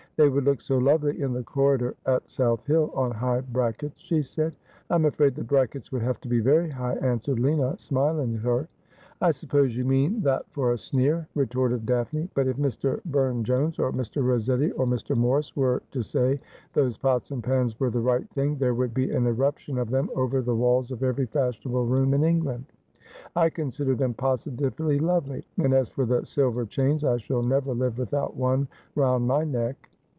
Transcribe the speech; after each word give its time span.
'They 0.21 0.29
would 0.29 0.43
look 0.43 0.61
so 0.61 0.77
lovely 0.77 1.19
in 1.19 1.33
the 1.33 1.41
corridor 1.41 1.95
at 2.05 2.29
South 2.29 2.63
Hill, 2.67 2.91
on 2.93 3.09
high 3.09 3.41
brackets,' 3.41 3.95
she 4.01 4.21
said.' 4.21 4.55
I'm 4.91 5.05
afraid 5.05 5.33
the 5.33 5.43
brackets 5.43 5.91
would 5.91 6.03
have 6.03 6.21
to 6.21 6.27
be 6.27 6.39
very 6.39 6.69
high,' 6.69 6.97
answered 6.97 7.39
Lina, 7.39 7.79
smiling 7.79 8.35
at 8.35 8.41
her.' 8.41 8.67
I 9.21 9.31
suppose 9.31 9.75
you 9.75 9.83
mean 9.83 10.21
that 10.21 10.45
for 10.51 10.73
a 10.73 10.77
sneer,' 10.77 11.27
retorted 11.33 11.87
Daphne,' 11.87 12.29
but 12.35 12.45
if 12.45 12.57
Mr. 12.57 12.99
Burne 13.05 13.43
Jones, 13.43 13.79
or 13.79 13.91
Mr. 13.91 14.23
Rosetti, 14.23 14.69
or 14.73 14.85
Mr. 14.85 15.15
Morris 15.15 15.55
were 15.55 15.81
to 15.89 16.03
say 16.03 16.39
those 16.73 16.97
pots 16.99 17.31
and 17.31 17.43
pans 17.43 17.79
were 17.79 17.89
the 17.89 17.99
right 17.99 18.29
thing, 18.31 18.57
there 18.57 18.75
would 18.75 18.93
be 18.93 19.09
an 19.09 19.25
eruption 19.25 19.79
of 19.79 19.89
them 19.89 20.11
over 20.13 20.41
the 20.43 20.55
walls 20.55 20.91
of 20.91 21.01
every 21.01 21.25
fashionable 21.25 21.87
room 21.87 22.13
in 22.13 22.23
England. 22.23 22.65
I 23.35 23.49
consider 23.49 23.95
them 23.95 24.13
positively 24.13 24.99
lovely. 24.99 25.47
And 25.57 25.73
as 25.73 25.89
for 25.89 26.05
the 26.05 26.25
silver 26.25 26.65
chains, 26.67 27.03
I 27.05 27.17
shall 27.17 27.41
never 27.41 27.73
live 27.73 27.97
without 27.97 28.35
one 28.35 28.67
round 28.93 29.25
my 29.25 29.45
neck.' 29.45 29.87